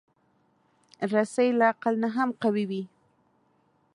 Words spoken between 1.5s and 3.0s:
له عقل نه هم قوي وي.